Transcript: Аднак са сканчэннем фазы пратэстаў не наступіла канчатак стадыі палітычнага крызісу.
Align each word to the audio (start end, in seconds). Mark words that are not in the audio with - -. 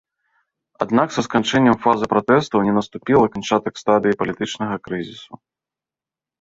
Аднак 0.85 1.07
са 1.17 1.21
сканчэннем 1.27 1.77
фазы 1.83 2.05
пратэстаў 2.15 2.65
не 2.69 2.73
наступіла 2.79 3.31
канчатак 3.37 3.73
стадыі 3.85 4.19
палітычнага 4.25 4.75
крызісу. 4.89 5.33